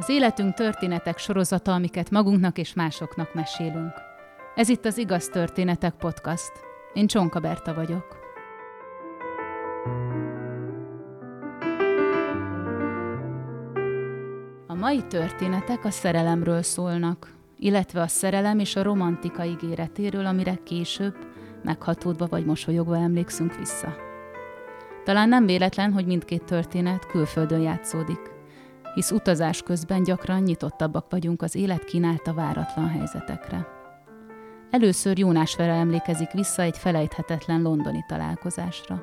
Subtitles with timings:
[0.00, 3.92] Az életünk történetek sorozata, amiket magunknak és másoknak mesélünk.
[4.54, 6.52] Ez itt az Igaz Történetek Podcast.
[6.92, 8.18] Én Csonka Berta vagyok.
[14.66, 21.14] A mai történetek a szerelemről szólnak, illetve a szerelem és a romantika ígéretéről, amire később
[21.62, 23.94] meghatódva vagy mosolyogva emlékszünk vissza.
[25.04, 28.38] Talán nem véletlen, hogy mindkét történet külföldön játszódik,
[28.94, 33.66] hisz utazás közben gyakran nyitottabbak vagyunk az élet kínálta váratlan helyzetekre.
[34.70, 39.02] Először Jónás Vera emlékezik vissza egy felejthetetlen londoni találkozásra.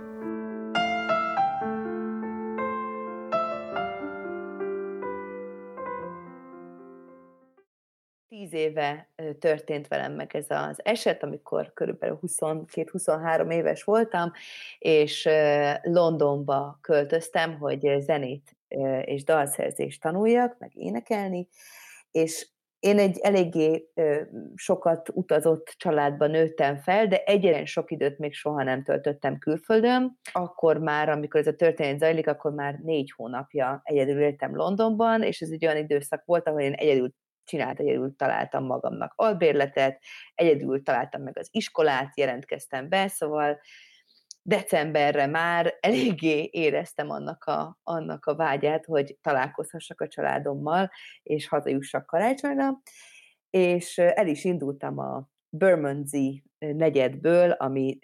[8.29, 9.09] tíz éve
[9.39, 14.31] történt velem meg ez az eset, amikor körülbelül 22-23 éves voltam,
[14.79, 15.29] és
[15.81, 18.56] Londonba költöztem, hogy zenét
[19.01, 21.47] és dalszerzést tanuljak, meg énekelni,
[22.11, 22.47] és
[22.79, 23.91] én egy eléggé
[24.55, 30.19] sokat utazott családban nőttem fel, de egyen sok időt még soha nem töltöttem külföldön.
[30.31, 35.41] Akkor már, amikor ez a történet zajlik, akkor már négy hónapja egyedül éltem Londonban, és
[35.41, 40.01] ez egy olyan időszak volt, ahol én egyedül csinált, egyedül találtam magamnak albérletet,
[40.35, 43.59] egyedül találtam meg az iskolát, jelentkeztem be, szóval
[44.47, 50.91] decemberre már eléggé éreztem annak a, annak a vágyát, hogy találkozhassak a családommal,
[51.23, 52.81] és hazajussak karácsonyra,
[53.49, 57.99] és el is indultam a Bermondsey negyedből, ami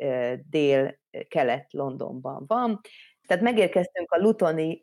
[0.49, 2.80] dél-kelet Londonban van,
[3.27, 4.81] tehát megérkeztünk a Lutoni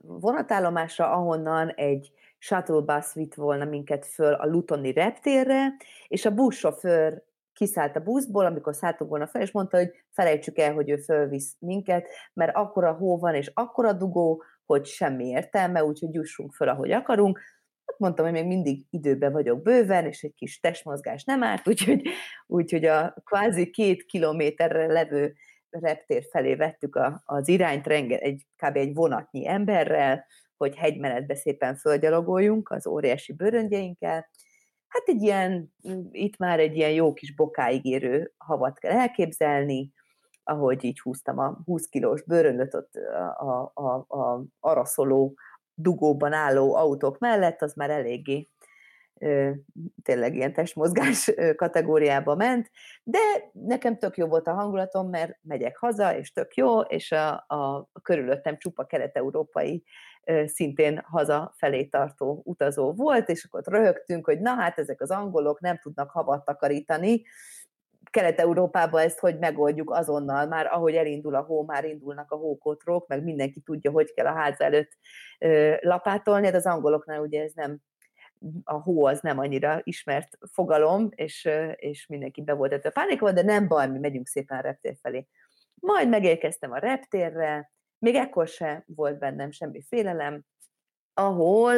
[0.00, 5.76] vonatállomásra, ahonnan egy shuttle bus vitt volna minket föl a Lutoni reptérre,
[6.08, 7.22] és a buszsofőr
[7.60, 11.56] kiszállt a buszból, amikor szálltunk volna fel, és mondta, hogy felejtsük el, hogy ő fölvisz
[11.58, 16.90] minket, mert akkora hó van, és akkora dugó, hogy semmi értelme, úgyhogy jussunk föl, ahogy
[16.90, 17.38] akarunk.
[17.86, 22.02] Hát mondtam, hogy még mindig időben vagyok bőven, és egy kis testmozgás nem árt, úgyhogy,
[22.46, 25.34] úgyhogy a kvázi két kilométerre levő
[25.70, 28.76] reptér felé vettük a, az irányt, renge, egy, kb.
[28.76, 34.28] egy vonatnyi emberrel, hogy hegymenetbe szépen földgyalogoljunk az óriási bőröngyeinkkel.
[34.90, 35.72] Hát egy ilyen,
[36.10, 39.92] itt már egy ilyen jó kis bokáig érő havat kell elképzelni,
[40.44, 45.34] ahogy így húztam a 20 kilós bőröndöt ott a, a, a, a araszoló
[45.74, 48.48] dugóban álló autók mellett, az már eléggé
[50.02, 52.70] tényleg ilyen testmozgás kategóriába ment,
[53.02, 53.18] de
[53.52, 57.88] nekem tök jó volt a hangulatom, mert megyek haza, és tök jó, és a, a,
[58.02, 59.84] körülöttem csupa kelet-európai
[60.44, 65.60] szintén haza felé tartó utazó volt, és akkor röhögtünk, hogy na hát ezek az angolok
[65.60, 67.22] nem tudnak havat takarítani,
[68.10, 73.22] Kelet-Európában ezt hogy megoldjuk azonnal, már ahogy elindul a hó, már indulnak a hókotrók, meg
[73.22, 74.98] mindenki tudja, hogy kell a ház előtt
[75.80, 77.78] lapátolni, de az angoloknál ugye ez nem
[78.64, 83.42] a hó az nem annyira ismert fogalom, és, és mindenki be volt a pánikban, de
[83.42, 85.26] nem baj, mi megyünk szépen a reptér felé.
[85.74, 90.44] Majd megérkeztem a reptérre, még ekkor se volt bennem semmi félelem,
[91.14, 91.74] ahol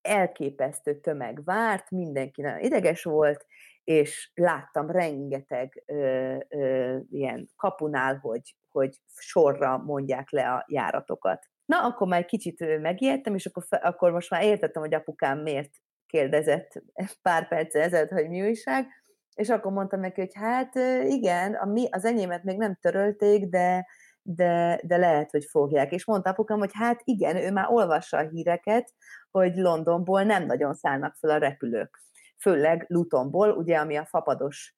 [0.00, 3.46] elképesztő tömeg várt, mindenki nagyon ideges volt,
[3.84, 11.46] és láttam rengeteg ö, ö, ilyen kapunál, hogy, hogy sorra mondják le a járatokat.
[11.64, 15.70] Na, akkor már kicsit megijedtem, és akkor, akkor most már értettem, hogy apukám miért
[16.16, 16.82] kérdezett
[17.22, 18.86] pár perccel ezelőtt, hogy mi újság,
[19.34, 23.86] és akkor mondtam neki, hogy hát igen, a mi, az enyémet még nem törölték, de,
[24.22, 25.92] de, de lehet, hogy fogják.
[25.92, 28.92] És mondta apukám, hogy hát igen, ő már olvassa a híreket,
[29.30, 32.02] hogy Londonból nem nagyon szállnak fel a repülők.
[32.40, 34.76] Főleg Lutonból, ugye, ami a fapados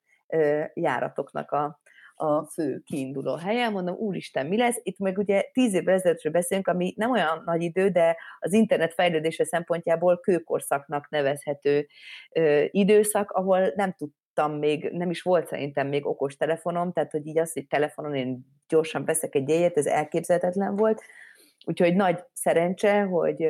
[0.74, 1.80] járatoknak a,
[2.20, 4.80] a fő kiinduló helye, mondom, úristen, mi lesz?
[4.82, 8.94] Itt meg ugye tíz évvel ezelőttről beszélünk, ami nem olyan nagy idő, de az internet
[8.94, 11.86] fejlődése szempontjából kőkorszaknak nevezhető
[12.32, 17.26] ö, időszak, ahol nem tudtam még, nem is volt szerintem még okos telefonom, tehát hogy
[17.26, 21.02] így az, hogy telefonon én gyorsan veszek egy jegyet, ez elképzelhetetlen volt,
[21.64, 23.48] úgyhogy nagy szerencse, hogy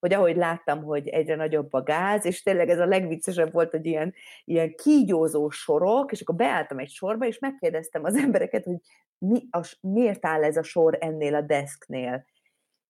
[0.00, 3.86] hogy ahogy láttam, hogy egyre nagyobb a gáz, és tényleg ez a legviccesebb volt, hogy
[3.86, 4.14] ilyen,
[4.44, 8.78] ilyen kígyózó sorok, és akkor beálltam egy sorba, és megkérdeztem az embereket, hogy
[9.18, 12.24] mi a, miért áll ez a sor ennél a desknél.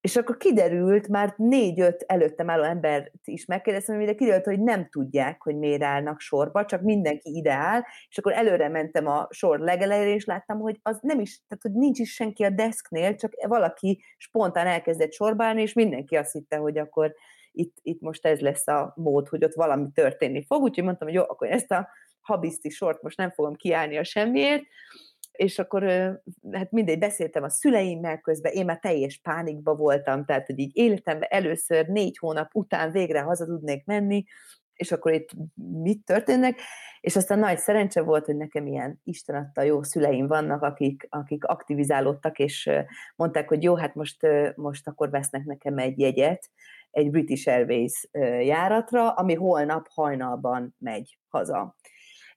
[0.01, 5.43] És akkor kiderült, már négy-öt előttem álló embert is megkérdeztem, de kiderült, hogy nem tudják,
[5.43, 10.15] hogy miért állnak sorba, csak mindenki ide áll, és akkor előre mentem a sor legelejére,
[10.15, 14.03] és láttam, hogy az nem is, tehát hogy nincs is senki a desknél, csak valaki
[14.17, 17.15] spontán elkezdett sorbálni, és mindenki azt hitte, hogy akkor
[17.53, 21.17] itt, itt most ez lesz a mód, hogy ott valami történni fog, úgyhogy mondtam, hogy
[21.17, 21.89] jó, akkor ezt a
[22.21, 24.63] habiszti sort most nem fogom kiállni a semmiért,
[25.39, 25.83] és akkor
[26.53, 31.29] hát mindegy, beszéltem a szüleimmel közben, én már teljes pánikba voltam, tehát hogy így életemben
[31.31, 34.25] először négy hónap után végre haza tudnék menni,
[34.75, 35.31] és akkor itt
[35.83, 36.61] mit történnek,
[37.01, 41.45] és aztán nagy szerencse volt, hogy nekem ilyen Isten adta jó szüleim vannak, akik, akik
[41.45, 42.71] aktivizálódtak, és
[43.17, 46.51] mondták, hogy jó, hát most, most akkor vesznek nekem egy jegyet,
[46.91, 48.09] egy British Airways
[48.41, 51.77] járatra, ami holnap hajnalban megy haza.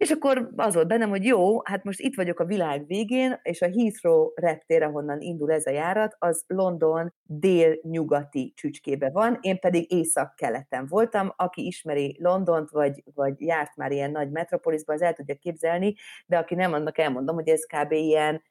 [0.02, 3.62] És akkor az volt bennem, hogy jó, hát most itt vagyok a világ végén, és
[3.62, 9.92] a Heathrow reptér, ahonnan indul ez a járat, az London dél-nyugati csücskébe van, én pedig
[9.92, 11.34] észak-keleten voltam.
[11.36, 15.96] Aki ismeri Londont, vagy, vagy járt már ilyen nagy metropolisban, az el tudja képzelni,
[16.26, 17.92] de aki nem, annak elmondom, hogy ez kb.
[17.92, 18.42] ilyen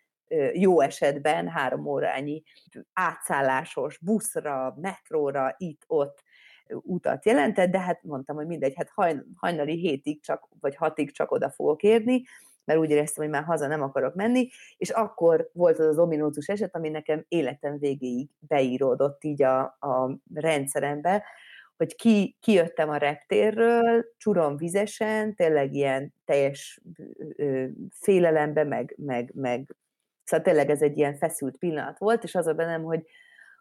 [0.52, 2.42] jó esetben három órányi
[2.92, 6.22] átszállásos buszra, metróra, itt-ott
[6.72, 11.30] utat jelentett, de hát mondtam, hogy mindegy, hát hajn, hajnali hétig csak, vagy hatig csak
[11.30, 12.22] oda fogok érni,
[12.64, 16.48] mert úgy éreztem, hogy már haza nem akarok menni, és akkor volt az az ominózus
[16.48, 21.24] eset, ami nekem életem végéig beíródott így a, a rendszerembe,
[21.76, 26.80] hogy ki, kijöttem a reptérről, csurom vizesen, tényleg ilyen teljes
[27.36, 29.76] ö, félelembe, meg, meg, meg
[30.24, 33.06] szóval tényleg ez egy ilyen feszült pillanat volt, és az a bennem, hogy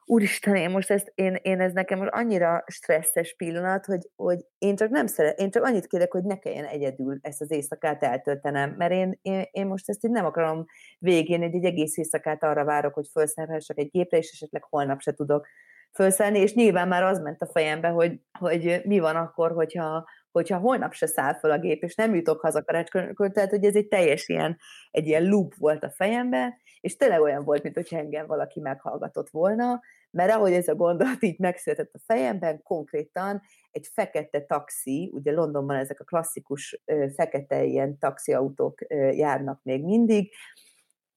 [0.06, 4.76] úristen, én most ezt, én, én ez nekem most annyira stresszes pillanat, hogy, hogy én
[4.76, 8.76] csak nem szeret, én csak annyit kérek, hogy ne kelljen egyedül ezt az éjszakát eltöltenem,
[8.78, 10.66] mert én, én, én most ezt így nem akarom
[11.00, 15.12] végén, egy, egy egész éjszakát arra várok, hogy felszállhassak egy gépre, és esetleg holnap se
[15.12, 15.48] tudok
[15.92, 20.58] felszállni, és nyilván már az ment a fejembe, hogy, hogy mi van akkor, hogyha, hogyha
[20.58, 23.88] holnap se száll fel a gép, és nem jutok haza karácskor, tehát hogy ez egy
[23.88, 24.58] teljes ilyen,
[24.92, 29.30] egy ilyen loop volt a fejembe, és tényleg olyan volt, mint hogy engem valaki meghallgatott
[29.30, 29.82] volna,
[30.12, 33.42] mert ahogy ez a gondolat így megszületett a fejemben, konkrétan
[33.72, 36.82] egy fekete taxi, ugye Londonban ezek a klasszikus
[37.16, 38.82] fekete ilyen taxiautók
[39.12, 40.34] járnak még mindig,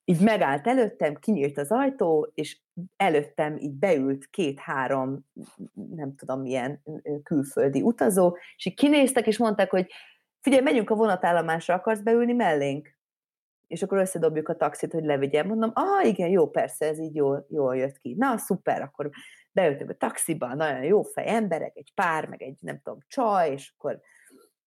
[0.04, 2.58] így megállt előttem, kinyílt az ajtó, és
[2.96, 5.26] előttem így beült két-három,
[5.94, 6.82] nem tudom milyen
[7.22, 9.86] külföldi utazó, és így kinéztek, és mondták, hogy
[10.40, 13.00] figyelj, megyünk a vonatállomásra, akarsz beülni mellénk?
[13.72, 15.46] és akkor összedobjuk a taxit, hogy levigyem.
[15.46, 18.14] Mondom, ah, igen, jó, persze, ez így jól, jól jött ki.
[18.18, 19.10] Na, szuper, akkor
[19.52, 23.72] beültök a taxiba, nagyon jó fej emberek, egy pár, meg egy, nem tudom, csaj, és
[23.76, 24.00] akkor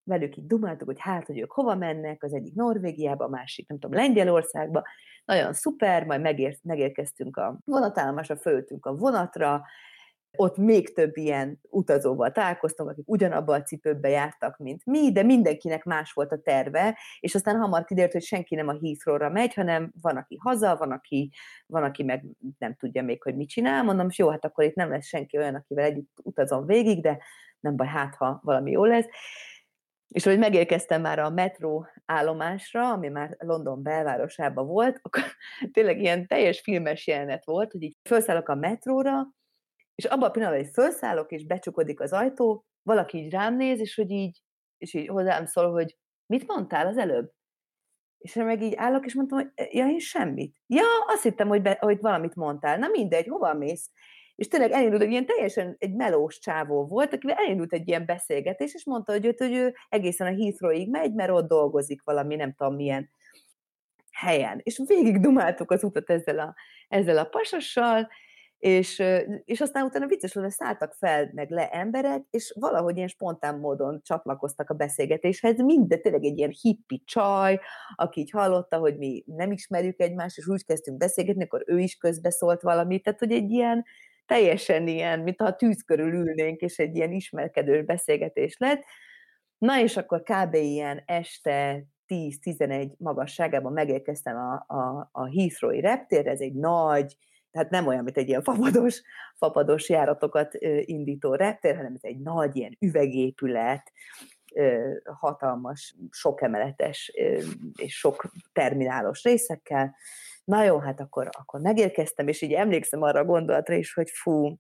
[0.06, 3.80] velük így dumáltuk, hogy hát, hogy ők hova mennek, az egyik Norvégiába, a másik, nem
[3.80, 4.84] tudom, Lengyelországba,
[5.26, 9.64] nagyon szuper, majd megér, megérkeztünk a vonatállomásra, fölültünk a vonatra,
[10.38, 15.84] ott még több ilyen utazóval találkoztunk, akik ugyanabban a cipőbe jártak, mint mi, de mindenkinek
[15.84, 19.92] más volt a terve, és aztán hamar kiderült, hogy senki nem a Heathrow-ra megy, hanem
[20.02, 21.32] van, aki haza, van, aki,
[21.66, 22.26] van, aki meg
[22.58, 23.84] nem tudja még, hogy mit csinál.
[23.84, 27.18] Mondom, jó, hát akkor itt nem lesz senki olyan, akivel együtt utazom végig, de
[27.60, 29.08] nem baj, hát ha valami jó lesz.
[30.16, 35.24] És hogy megérkeztem már a metró állomásra, ami már London belvárosában volt, akkor
[35.74, 39.28] tényleg ilyen teljes filmes jelenet volt, hogy így felszállok a metróra,
[39.96, 43.96] és abban a pillanatban, hogy felszállok, és becsukodik az ajtó, valaki így rám néz, és
[43.96, 44.42] hogy így,
[44.78, 47.32] és így hozzám szól, hogy mit mondtál az előbb?
[48.18, 50.56] És én meg így állok, és mondtam, hogy ja, én semmit.
[50.68, 52.78] Ja, azt hittem, hogy, be, hogy valamit mondtál.
[52.78, 53.92] Na mindegy, hova mész?
[54.36, 58.74] És tényleg elindult, egy ilyen teljesen egy melós csávó volt, akivel elindult egy ilyen beszélgetés,
[58.74, 62.54] és mondta, hogy, őt, hogy ő egészen a Heathrowig megy, mert ott dolgozik valami, nem
[62.54, 63.10] tudom milyen
[64.12, 64.60] helyen.
[64.64, 66.56] És végig dumáltuk az utat ezzel a,
[66.88, 68.08] ezzel a pasassal,
[68.58, 69.04] és,
[69.46, 74.02] és aztán utána vicces hogy szálltak fel meg le emberek, és valahogy ilyen spontán módon
[74.04, 77.60] csatlakoztak a beszélgetéshez, minden tényleg egy ilyen hippi csaj,
[77.96, 81.96] aki így hallotta, hogy mi nem ismerjük egymást, és úgy kezdtünk beszélgetni, akkor ő is
[81.96, 83.86] közbeszólt valamit, tehát hogy egy ilyen
[84.26, 88.84] teljesen ilyen, mint ha tűz körül ülnénk, és egy ilyen ismerkedős beszélgetés lett.
[89.58, 90.54] Na és akkor kb.
[90.54, 97.16] ilyen este 10-11 magasságában megérkeztem a, a, a Heathrow-i reptér, ez egy nagy,
[97.52, 99.02] tehát nem olyan, mint egy ilyen fapados,
[99.36, 103.92] fapados járatokat indító reptér, hanem ez egy nagy ilyen üvegépület,
[105.04, 107.12] hatalmas, sok emeletes
[107.76, 109.96] és sok terminálos részekkel.
[110.46, 114.58] Na jó, hát akkor, akkor megérkeztem, és így emlékszem arra a gondolatra is, hogy fú,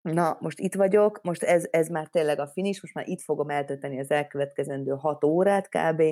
[0.00, 3.50] na, most itt vagyok, most ez, ez már tényleg a finis, most már itt fogom
[3.50, 6.02] eltölteni az elkövetkezendő hat órát kb.,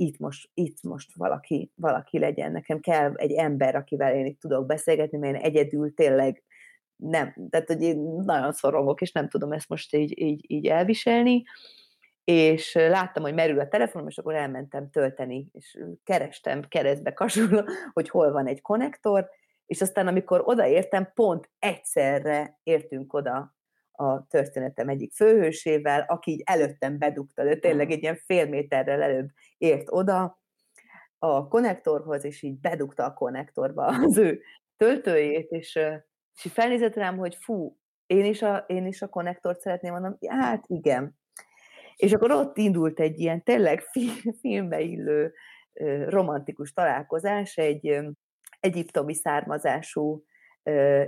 [0.00, 2.52] itt most, itt most valaki, valaki legyen.
[2.52, 6.42] Nekem kell egy ember, akivel én itt tudok beszélgetni, mert én egyedül tényleg
[6.96, 11.42] nem, tehát hogy én nagyon szorongok, és nem tudom ezt most így, így, így elviselni,
[12.30, 18.08] és láttam, hogy merül a telefonom, és akkor elmentem tölteni, és kerestem keresztbe kasul, hogy
[18.08, 19.28] hol van egy konnektor,
[19.66, 23.56] és aztán amikor odaértem, pont egyszerre értünk oda
[23.92, 29.28] a történetem egyik főhősével, aki így előttem bedugta, de tényleg egy ilyen fél méterrel előbb
[29.58, 30.40] ért oda,
[31.18, 34.40] a konnektorhoz, és így bedugta a konnektorba az ő
[34.76, 35.74] töltőjét, és,
[36.36, 40.16] és így felnézett rám, hogy fú, én is a, én is a konnektort szeretném, mondom,
[40.26, 41.16] hát igen.
[41.98, 43.82] És akkor ott indult egy ilyen tényleg
[44.40, 45.34] filmbe illő
[46.08, 47.98] romantikus találkozás, egy
[48.60, 50.24] egyiptomi származású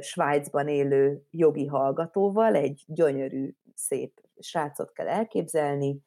[0.00, 6.00] Svájcban élő jogi hallgatóval, egy gyönyörű, szép srácot kell elképzelni,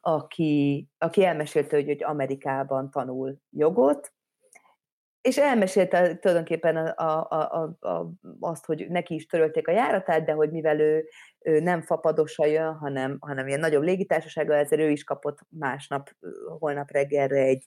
[0.00, 4.12] aki, aki elmesélte, hogy, hogy Amerikában tanul jogot,
[5.20, 10.32] és elmesélte tulajdonképpen a, a, a, a, azt, hogy neki is törölték a járatát, de
[10.32, 11.08] hogy mivel ő,
[11.46, 16.10] ő nem fapadosa jön, hanem, hanem ilyen nagyobb légitársasága, ezért ő is kapott másnap,
[16.58, 17.66] holnap reggelre egy,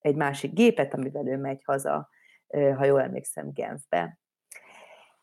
[0.00, 2.08] egy másik gépet, amivel ő megy haza,
[2.76, 4.18] ha jól emlékszem, Genfbe.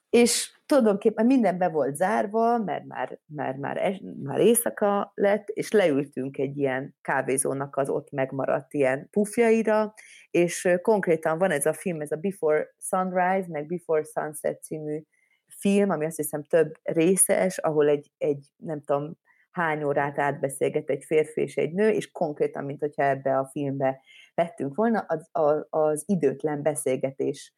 [0.10, 5.72] És tulajdonképpen minden be volt zárva, mert már, már, már, es, már éjszaka lett, és
[5.72, 9.94] leültünk egy ilyen kávézónak az ott megmaradt ilyen pufjaira,
[10.30, 15.02] és konkrétan van ez a film, ez a Before Sunrise, meg Before Sunset című
[15.56, 19.18] film, ami azt hiszem több részes, ahol egy, egy nem tudom,
[19.52, 24.02] hány órát átbeszélget egy férfi és egy nő, és konkrétan, mint hogyha ebbe a filmbe
[24.34, 27.54] vettünk volna, az, az, az időtlen beszélgetés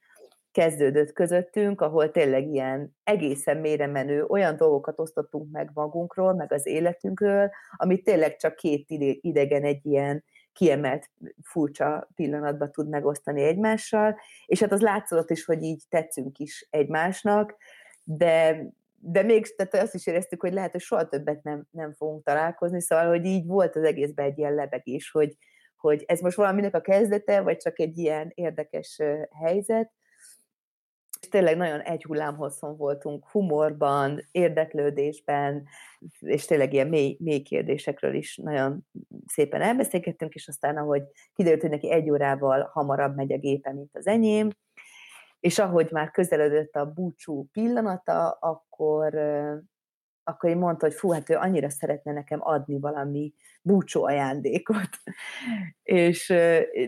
[0.52, 6.66] kezdődött közöttünk, ahol tényleg ilyen egészen mélyre menő olyan dolgokat osztottunk meg magunkról, meg az
[6.66, 8.86] életünkről, amit tényleg csak két
[9.22, 10.24] idegen egy ilyen
[10.54, 11.10] kiemelt,
[11.44, 17.56] furcsa pillanatban tud megosztani egymással, és hát az látszott is, hogy így tetszünk is egymásnak,
[18.10, 22.24] de, de még tehát azt is éreztük, hogy lehet, hogy soha többet nem, nem fogunk
[22.24, 25.38] találkozni, szóval, hogy így volt az egészben egy ilyen lebegés, hogy,
[25.76, 29.02] hogy ez most valaminek a kezdete, vagy csak egy ilyen érdekes
[29.44, 29.92] helyzet,
[31.22, 35.68] és tényleg nagyon egy hullámhosszon voltunk humorban, érdeklődésben,
[36.20, 38.88] és tényleg ilyen mély, mély kérdésekről is nagyon
[39.26, 41.02] szépen elbeszélgettünk, és aztán ahogy
[41.34, 44.50] kiderült, hogy neki egy órával hamarabb megy a gépe, mint az enyém,
[45.40, 49.14] és ahogy már közeledett a búcsú pillanata, akkor
[50.28, 54.90] akkor én mondta, hogy fú, hát ő annyira szeretne nekem adni valami búcsú ajándékot.
[55.84, 56.28] és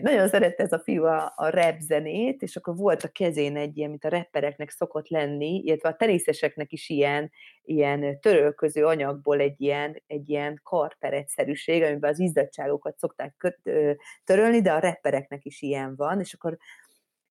[0.02, 3.76] nagyon szerette ez a fiú a, a rap zenét, és akkor volt a kezén egy
[3.76, 7.30] ilyen, mint a rappereknek szokott lenni, illetve a teniszeseknek is ilyen,
[7.62, 13.60] ilyen törölköző anyagból egy ilyen, egy ilyen karperetszerűség, amiben az izzadságokat szokták
[14.24, 16.58] törölni, de a rappereknek is ilyen van, és akkor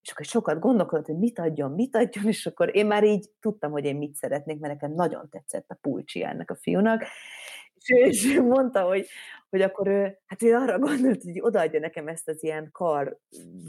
[0.09, 3.71] és akkor sokat gondolkodott, hogy mit adjon, mit adjon, és akkor én már így tudtam,
[3.71, 7.03] hogy én mit szeretnék, mert nekem nagyon tetszett a pulcsi ennek a fiúnak,
[7.75, 9.07] és ő is mondta, hogy,
[9.49, 13.17] hogy akkor ő, hát ő arra gondolt, hogy odaadja nekem ezt az ilyen kar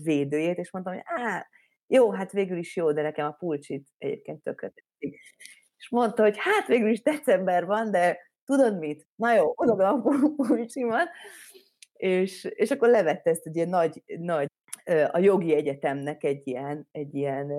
[0.02, 1.46] védőjét, és mondtam, hogy á,
[1.86, 5.20] jó, hát végül is jó, de nekem a pulcsit egyébként tökre tetszik.
[5.76, 9.06] És mondta, hogy hát végül is december van, de tudod mit?
[9.14, 11.08] Na jó, odaadom a pulcsimat,
[11.92, 14.48] és, és akkor levette ezt egy ilyen nagy, nagy
[15.10, 17.52] a jogi egyetemnek egy ilyen, egy ilyen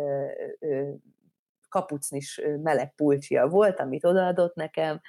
[1.69, 5.01] kapucnis meleg pulcsia volt, amit odaadott nekem,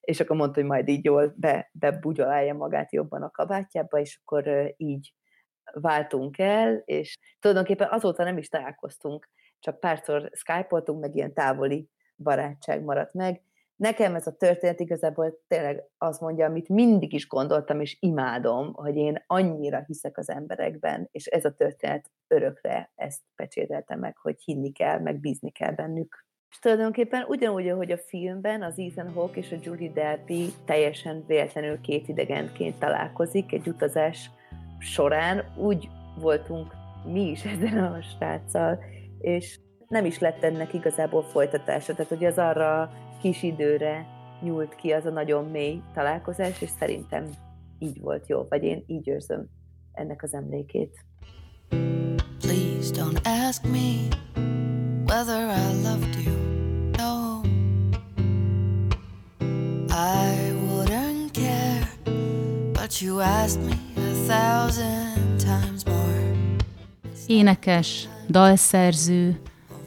[0.00, 4.72] és akkor mondta, hogy majd így jól be, bebugyolálja magát jobban a kabátjába, és akkor
[4.76, 5.14] így
[5.72, 12.82] váltunk el, és tulajdonképpen azóta nem is találkoztunk, csak párszor skype meg ilyen távoli barátság
[12.82, 13.42] maradt meg,
[13.82, 18.96] nekem ez a történet igazából tényleg azt mondja, amit mindig is gondoltam, és imádom, hogy
[18.96, 24.72] én annyira hiszek az emberekben, és ez a történet örökre ezt pecsételte meg, hogy hinni
[24.72, 26.26] kell, meg bízni kell bennük.
[26.50, 31.80] És tulajdonképpen ugyanúgy, ahogy a filmben az Ethan Hawke és a Julie Delpy teljesen véletlenül
[31.80, 34.30] két idegenként találkozik egy utazás
[34.78, 35.88] során, úgy
[36.20, 36.74] voltunk
[37.12, 38.78] mi is ezen a sráccal,
[39.18, 39.58] és
[39.88, 41.92] nem is lett ennek igazából folytatása.
[41.92, 42.90] Tehát, hogy az arra
[43.22, 44.06] kis időre
[44.40, 47.30] nyúlt ki az a nagyon mély találkozás, és szerintem
[47.78, 49.48] így volt jó, vagy én így érzem
[49.92, 51.04] ennek az emlékét.
[52.40, 54.08] Please don't ask me
[55.06, 56.34] whether I loved you.
[56.96, 57.40] No,
[59.88, 61.88] I wouldn't care,
[62.72, 66.32] but you asked me a thousand times more.
[67.26, 69.40] Énekes, dalszerző,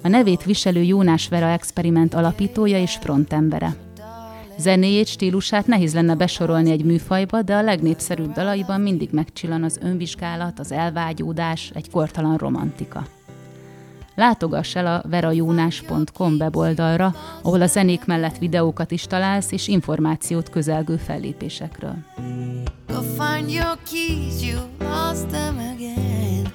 [0.06, 3.76] a nevét viselő Jónás Vera experiment alapítója és frontembere.
[4.58, 10.60] Zenéjét, stílusát nehéz lenne besorolni egy műfajba, de a legnépszerűbb dalaiban mindig megcsillan az önvizsgálat,
[10.60, 13.06] az elvágyódás, egy kortalan romantika.
[14.16, 20.98] Látogass el a verajónás.com weboldalra, ahol a zenék mellett videókat is találsz és információt közelgő
[20.98, 21.96] fellépésekről.
[22.88, 26.54] Go find your keys, you lost them again.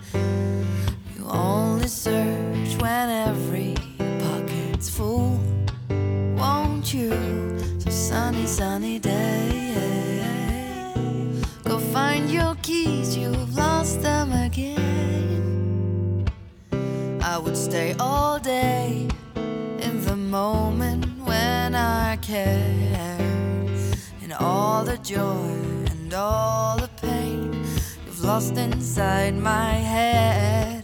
[1.17, 2.50] You only search
[2.81, 3.75] when every
[4.21, 5.39] pocket's full.
[6.37, 7.13] Won't you?
[7.79, 9.51] So sunny, sunny day.
[11.65, 16.27] Go find your keys, you've lost them again.
[17.23, 23.19] I would stay all day in the moment when I care,
[24.23, 25.55] in all the joy
[25.91, 27.53] and all the pain
[28.07, 30.80] you've lost inside my head.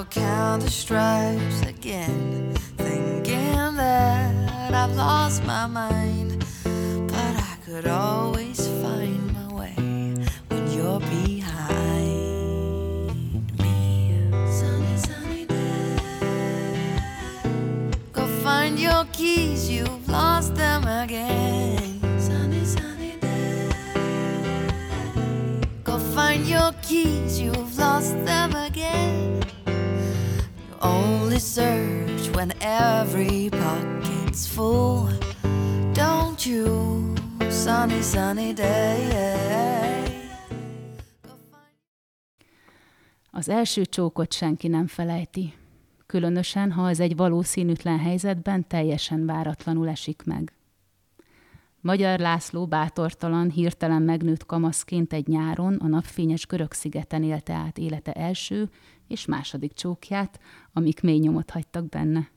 [0.00, 6.42] Will count the stripes again, thinking that I've lost my mind,
[7.06, 9.74] but I could always find my way
[10.48, 11.52] when you're behind
[13.58, 14.16] me.
[14.50, 15.98] Sunny, sunny day.
[18.12, 22.00] Go find your keys, you've lost them again.
[22.18, 23.68] Sunny, sunny day.
[25.84, 28.69] Go find your keys, you've lost them again.
[31.40, 35.08] You only search when every pocket's full.
[35.92, 37.14] Don't you,
[37.50, 39.08] sunny, sunny day.
[43.30, 45.54] Az első csókot senki nem felejti,
[46.06, 50.52] különösen, ha az egy valószínűtlen helyzetben teljesen váratlanul esik meg.
[51.82, 58.70] Magyar László bátortalan, hirtelen megnőtt kamaszként egy nyáron a napfényes Görög-szigeten élte át élete első
[59.08, 60.40] és második csókját,
[60.72, 62.30] amik mély nyomot hagytak benne.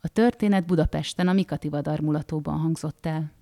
[0.00, 3.32] A történet Budapesten a Mikati Vadar mulatóban hangzott el.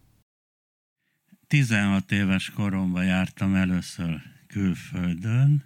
[1.46, 5.64] 16 éves koromban jártam először külföldön,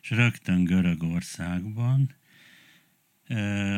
[0.00, 2.14] és rögtön Görögországban.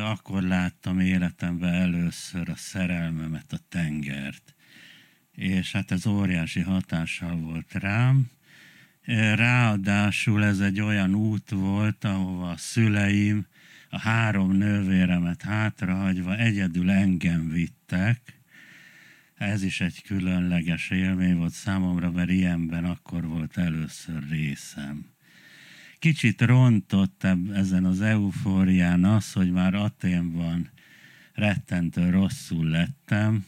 [0.04, 4.55] Akkor láttam életemben először a szerelmemet, a tengert.
[5.36, 8.30] És hát ez óriási hatással volt rám.
[9.34, 13.46] Ráadásul ez egy olyan út volt, ahova a szüleim,
[13.90, 18.36] a három nővéremet hátrahagyva egyedül engem vittek,
[19.36, 25.06] ez is egy különleges élmény volt számomra, mert ilyenben akkor volt először részem.
[25.98, 30.70] Kicsit rontott ezen az eufórián az, hogy már Aténban
[31.32, 33.44] rettentő rosszul lettem,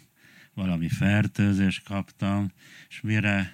[0.59, 2.53] valami fertőzést kaptam,
[2.89, 3.53] és mire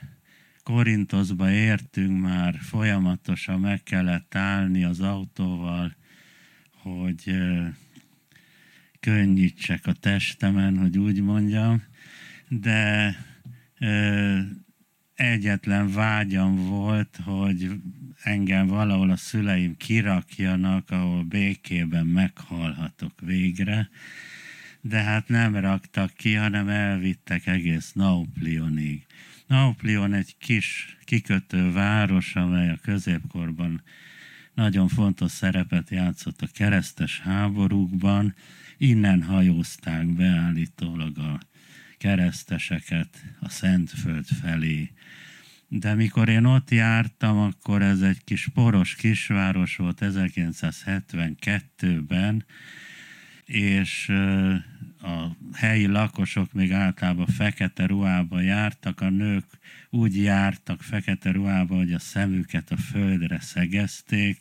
[0.62, 5.96] Korintoszba értünk, már folyamatosan meg kellett állni az autóval,
[6.82, 7.36] hogy
[9.00, 11.82] könnyítsek a testemen, hogy úgy mondjam,
[12.48, 13.16] de
[15.14, 17.70] egyetlen vágyam volt, hogy
[18.22, 23.88] engem valahol a szüleim kirakjanak, ahol békében meghalhatok végre,
[24.86, 29.06] de hát nem raktak ki, hanem elvittek egész Nauplionig.
[29.46, 33.82] Nauplion egy kis kikötő város, amely a középkorban
[34.54, 38.34] nagyon fontos szerepet játszott a keresztes háborúkban.
[38.78, 41.40] Innen hajózták beállítólag a
[41.98, 44.90] kereszteseket a Szentföld felé.
[45.68, 52.44] De mikor én ott jártam, akkor ez egy kis poros kisváros volt 1972-ben,
[53.44, 54.08] és
[55.02, 59.44] a helyi lakosok még általában fekete ruhába jártak, a nők
[59.90, 64.40] úgy jártak fekete ruhába, hogy a szemüket a földre szegezték,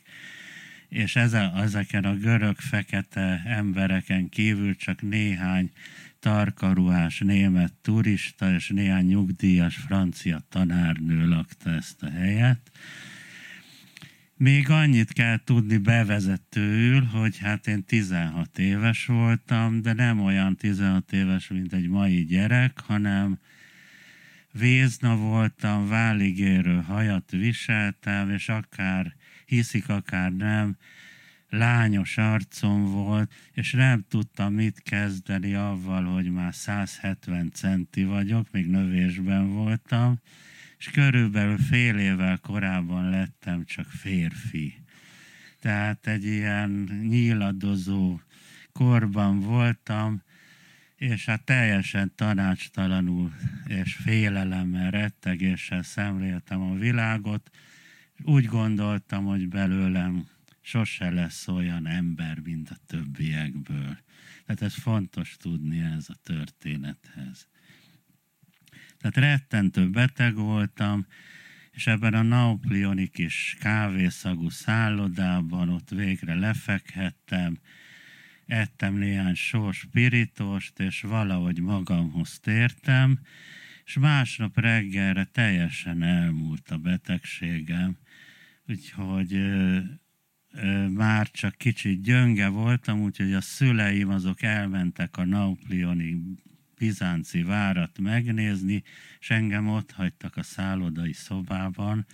[0.88, 5.70] és ezeken a görög fekete embereken kívül csak néhány
[6.20, 12.70] tarkaruhás német turista és néhány nyugdíjas francia tanárnő lakta ezt a helyet.
[14.44, 21.12] Még annyit kell tudni bevezetőül, hogy hát én 16 éves voltam, de nem olyan 16
[21.12, 23.38] éves, mint egy mai gyerek, hanem
[24.52, 29.14] vézna voltam, váligérő hajat viseltem, és akár
[29.46, 30.76] hiszik, akár nem,
[31.48, 38.66] lányos arcom volt, és nem tudtam mit kezdeni avval, hogy már 170 centi vagyok, még
[38.66, 40.20] növésben voltam,
[40.84, 44.74] és körülbelül fél évvel korábban lettem csak férfi.
[45.60, 46.70] Tehát egy ilyen
[47.02, 48.20] nyíladozó
[48.72, 50.22] korban voltam,
[50.96, 53.32] és hát teljesen tanácstalanul
[53.66, 57.50] és félelemmel, rettegéssel szemléltem a világot.
[58.22, 60.28] Úgy gondoltam, hogy belőlem
[60.60, 63.98] sose lesz olyan ember, mint a többiekből.
[64.46, 67.48] Tehát ez fontos tudni ez a történethez.
[69.04, 71.06] Tehát rettentő beteg voltam,
[71.70, 77.58] és ebben a Nauplioni kis kávészagú szállodában ott végre lefekhettem,
[78.46, 83.18] ettem néhány só spiritost, és valahogy magamhoz tértem,
[83.84, 87.96] és másnap reggelre teljesen elmúlt a betegségem,
[88.68, 89.78] úgyhogy ö,
[90.52, 96.22] ö, már csak kicsit gyönge voltam, úgyhogy a szüleim azok elmentek a Nauplioni
[96.84, 98.82] bizánci várat megnézni,
[99.18, 102.06] és engem ott hagytak a szállodai szobában,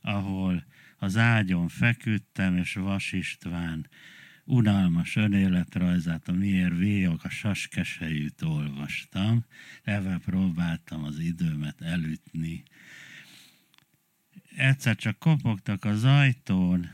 [0.00, 0.64] ahol
[0.98, 3.88] az ágyon feküdtem, és Vas István
[4.44, 9.44] unalmas önéletrajzát, a miért vélyog a saskesejűt olvastam,
[9.82, 12.62] ebben próbáltam az időmet elütni.
[14.56, 16.90] Egyszer csak kopogtak az ajtón,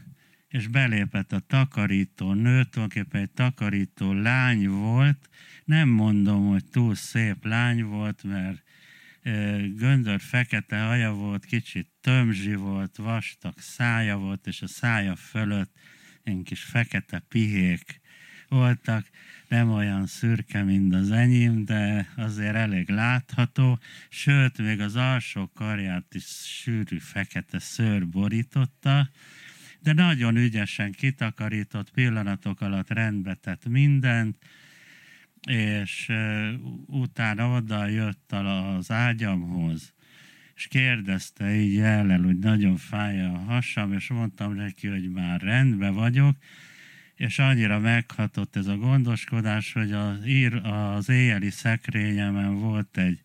[0.48, 5.28] és belépett a takarító nő, tulajdonképpen egy takarító lány volt,
[5.68, 8.62] nem mondom, hogy túl szép lány volt, mert
[9.76, 15.72] göndör fekete haja volt, kicsit tömzsi volt, vastag szája volt, és a szája fölött
[16.22, 18.00] ilyen kis fekete pihék
[18.48, 19.06] voltak,
[19.48, 23.78] nem olyan szürke, mint az enyém, de azért elég látható,
[24.08, 26.26] sőt, még az alsó karját is
[26.62, 29.10] sűrű fekete szőr borította,
[29.80, 34.36] de nagyon ügyesen kitakarított pillanatok alatt rendbe tett mindent,
[35.48, 36.12] és
[36.86, 39.92] utána oda jött az ágyamhoz,
[40.54, 45.94] és kérdezte így ellen, hogy nagyon fáj a hasam, és mondtam neki, hogy már rendben
[45.94, 46.36] vagyok,
[47.14, 53.24] és annyira meghatott ez a gondoskodás, hogy az, ír, az éjjeli szekrényemen volt egy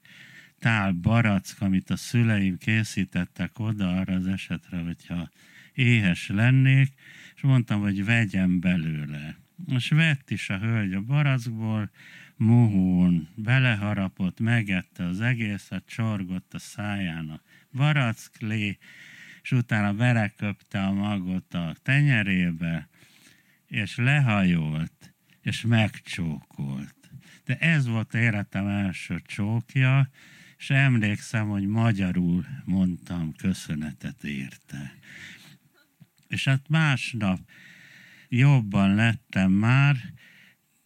[0.60, 5.30] tál barack, amit a szüleim készítettek oda arra az esetre, hogyha
[5.74, 6.94] éhes lennék,
[7.36, 9.43] és mondtam, hogy vegyem belőle.
[9.56, 11.90] Most vett is a hölgy a barackból,
[12.36, 18.78] muhún, beleharapott, megette az egészet, csorgott a száján a baracklé,
[19.42, 22.90] és utána beleköpte a magot a tenyerébe,
[23.68, 26.96] és lehajolt, és megcsókolt.
[27.46, 30.10] De ez volt életem első csókja,
[30.58, 34.94] és emlékszem, hogy magyarul mondtam köszönetet érte.
[36.28, 37.40] És hát másnap
[38.38, 39.96] jobban lettem már,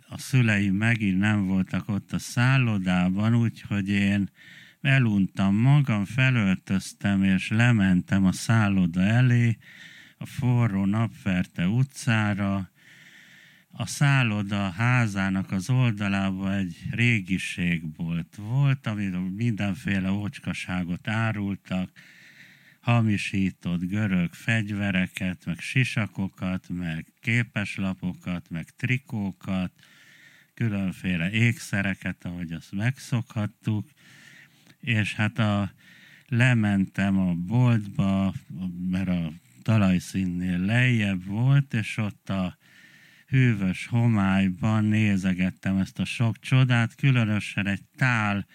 [0.10, 4.30] a szüleim megint nem voltak ott a szállodában, úgyhogy én
[4.82, 9.58] eluntam magam, felöltöztem és lementem a szálloda elé,
[10.18, 12.72] a forró napverte utcára,
[13.72, 21.92] a szálloda házának az oldalában egy régiség volt, volt, amiről mindenféle ócskaságot árultak,
[22.88, 29.72] hamisított görög fegyvereket, meg sisakokat, meg képeslapokat, meg trikókat,
[30.54, 33.90] különféle ékszereket, ahogy azt megszokhattuk,
[34.80, 35.72] és hát a,
[36.28, 38.34] lementem a boltba,
[38.90, 42.58] mert a talajszínnél lejjebb volt, és ott a
[43.28, 48.46] hűvös homályban nézegettem ezt a sok csodát, különösen egy tál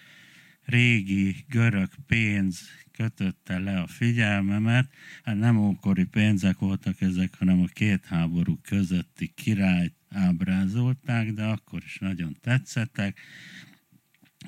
[0.65, 4.89] régi görög pénz kötötte le a figyelmemet.
[5.23, 11.81] Hát nem ókori pénzek voltak ezek, hanem a két háború közötti királyt ábrázolták, de akkor
[11.83, 13.19] is nagyon tetszettek.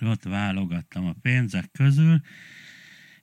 [0.01, 2.21] Ott válogattam a pénzek közül,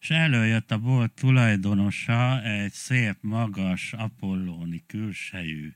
[0.01, 5.73] és előjött a bolt tulajdonosa egy szép, magas, apollóni külsejű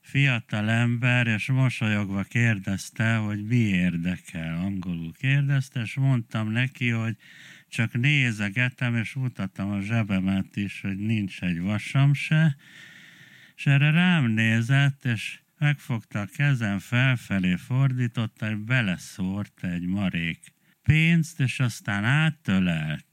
[0.00, 7.16] fiatal ember, és mosolyogva kérdezte, hogy mi érdekel, angolul kérdezte, és mondtam neki, hogy
[7.68, 12.56] csak nézegetem, és mutattam a zsebemet is, hogy nincs egy vasam se,
[13.56, 21.40] és erre rám nézett, és megfogta a kezem felfelé fordította, és beleszórt egy marék pénzt,
[21.40, 23.06] és aztán áttölelt,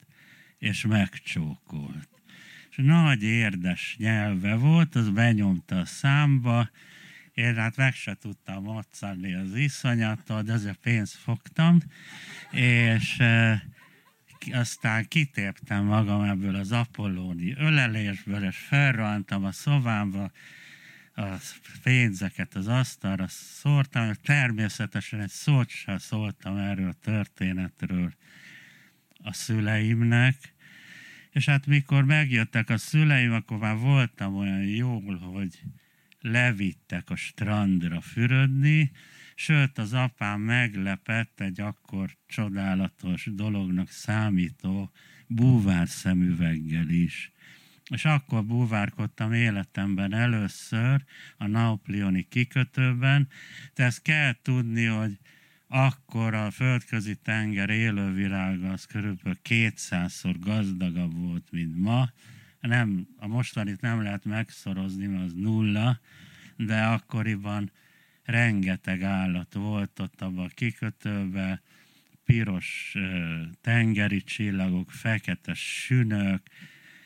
[0.57, 2.16] és megcsókolt.
[2.77, 6.69] Nagy érdes nyelve volt, az benyomta a számba,
[7.33, 11.79] én hát meg se tudtam moccani az iszonyattól, de azért pénzt fogtam,
[12.51, 13.23] és
[14.51, 20.31] aztán kitéptem magam ebből az apollóni ölelésből, és felrohantam a szobámba,
[21.15, 21.25] a
[21.83, 28.13] pénzeket az asztalra szórtam, természetesen egy szót sem szóltam erről a történetről
[29.23, 30.55] a szüleimnek,
[31.37, 35.61] és hát mikor megjöttek a szüleim, akkor már voltam olyan jól, hogy
[36.19, 38.91] levittek a strandra fürödni,
[39.35, 44.91] sőt az apám meglepett egy akkor csodálatos dolognak számító
[45.27, 47.31] búvár szemüveggel is.
[47.89, 51.03] És akkor búvárkodtam életemben először
[51.37, 53.27] a Nauplioni kikötőben,
[53.73, 55.17] de ezt kell tudni, hogy
[55.67, 62.09] akkor a földközi tenger élővilága az körülbelül 200-szor gazdagabb volt, mint ma,
[62.59, 65.99] nem, a mostanit nem lehet megszorozni, mert az nulla,
[66.55, 67.71] de akkoriban
[68.23, 71.61] rengeteg állat volt ott abban a kikötőben,
[72.25, 72.95] piros
[73.61, 76.41] tengeri csillagok, fekete sünök,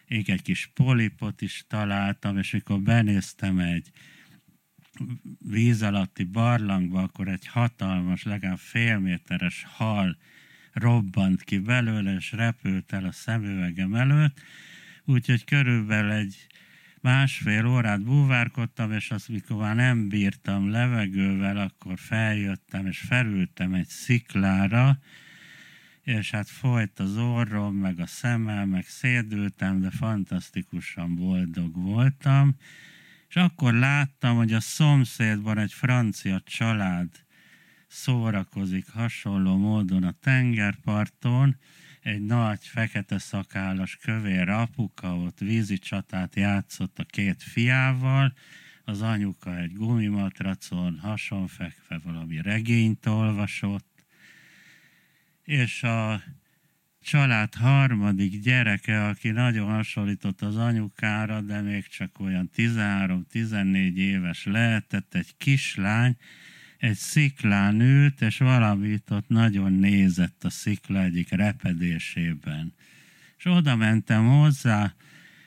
[0.07, 3.91] én egy kis polipot is találtam, és mikor benéztem egy
[5.39, 10.17] víz alatti barlangba, akkor egy hatalmas, legalább félméteres hal
[10.73, 14.39] robbant ki belőle, és repült el a szemüvegem előtt,
[15.05, 16.47] úgyhogy körülbelül egy
[17.01, 23.87] másfél órát búvárkodtam, és azt, mikor már nem bírtam levegővel, akkor feljöttem, és felültem egy
[23.87, 24.99] sziklára,
[26.03, 32.55] és hát folyt az orrom, meg a szemem, meg szédültem, de fantasztikusan boldog voltam,
[33.31, 37.09] és akkor láttam, hogy a szomszédban egy francia család
[37.87, 41.57] szórakozik hasonló módon a tengerparton,
[42.01, 48.33] egy nagy fekete szakállas kövér apuka ott vízi csatát játszott a két fiával,
[48.83, 54.05] az anyuka egy gumimatracon hasonfekve valami regényt olvasott,
[55.43, 56.21] és a
[57.03, 65.13] család harmadik gyereke, aki nagyon hasonlított az anyukára, de még csak olyan 13-14 éves lehetett,
[65.13, 66.15] egy kislány,
[66.77, 72.73] egy sziklán ült, és valamit ott nagyon nézett a szikla egyik repedésében.
[73.37, 74.93] És oda mentem hozzá,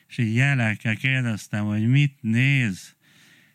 [0.08, 2.94] és így jelekkel kérdeztem, hogy mit néz,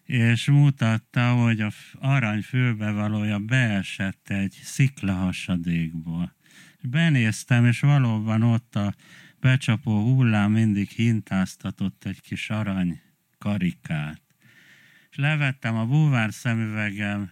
[0.06, 6.38] és mutatta, hogy a arany fülbevalója beesett egy sziklahasadékból.
[6.82, 8.94] Benéztem, és valóban ott a
[9.40, 13.02] becsapó hullám mindig hintáztatott egy kis arany
[13.38, 14.22] karikát.
[15.10, 17.32] És levettem a búvár szemüvegem,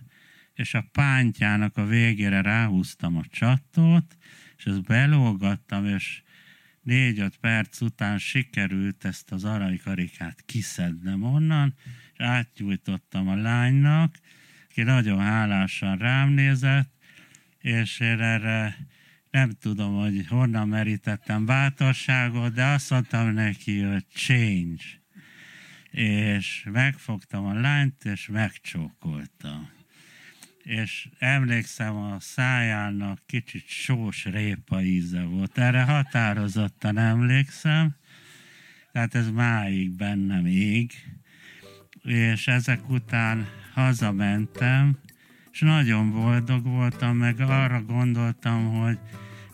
[0.54, 4.18] és a pántjának a végére ráhúztam a csattót,
[4.58, 6.22] és ezt belógattam, és
[6.82, 11.74] négy-öt perc után sikerült ezt az aranykarikát kiszednem onnan,
[12.14, 14.16] és átgyújtottam a lánynak,
[14.70, 16.92] aki nagyon hálásan rám nézett,
[17.60, 18.78] és én erre
[19.32, 24.84] nem tudom, hogy honnan merítettem bátorságot, de azt mondtam neki, hogy change.
[25.92, 29.76] És megfogtam a lányt, és megcsókoltam
[30.68, 35.58] és emlékszem a szájának kicsit sós répa íze volt.
[35.58, 37.96] Erre határozottan emlékszem,
[38.92, 40.92] tehát ez máig bennem ég,
[42.04, 44.98] és ezek után hazamentem,
[45.58, 48.98] és nagyon boldog voltam, meg arra gondoltam, hogy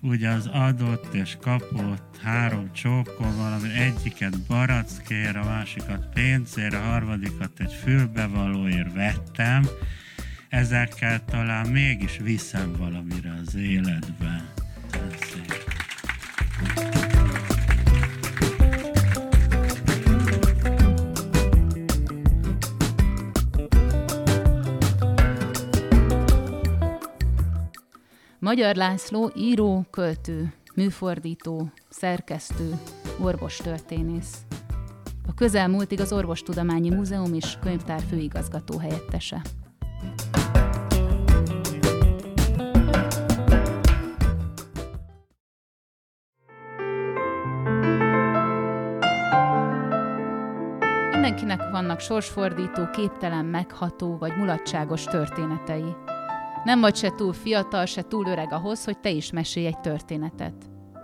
[0.01, 7.59] ugye az adott és kapott három csókon valami egyiket barackér, a másikat pénzért, a harmadikat
[7.59, 9.67] egy fülbevalóért vettem,
[10.49, 14.53] ezekkel talán mégis viszem valamire az életbe.
[28.43, 32.73] Magyar László író, költő, műfordító, szerkesztő,
[33.19, 34.37] orvostörténész.
[35.27, 39.41] A közelmúltig az Orvostudományi Múzeum és Könyvtár főigazgató helyettese.
[51.11, 55.95] Mindenkinek vannak sorsfordító, képtelen, megható vagy mulatságos történetei.
[56.63, 60.53] Nem vagy se túl fiatal, se túl öreg ahhoz, hogy te is mesélj egy történetet.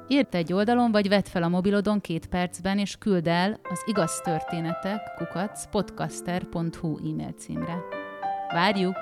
[0.08, 4.22] Írd egy oldalon, vagy vedd fel a mobilodon két percben, és küld el az igaz
[4.24, 7.84] történetek kukac podcaster.hu e-mail címre.
[8.54, 8.95] Várjuk!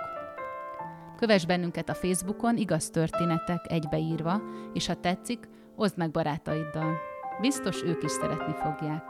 [1.17, 4.41] Kövess bennünket a Facebookon, igaz történetek egybeírva,
[4.73, 6.97] és ha tetszik, oszd meg barátaiddal.
[7.41, 9.03] Biztos ők is szeretni fogják.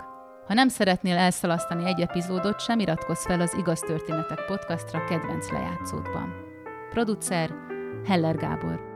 [0.48, 6.47] Ha nem szeretnél elszalasztani egy epizódot sem, iratkozz fel az Igaz Történetek podcastra kedvenc lejátszódban.
[6.98, 7.54] Producer
[8.08, 8.87] Heller Gábor